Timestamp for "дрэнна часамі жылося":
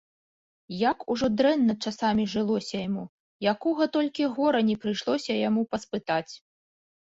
1.41-2.75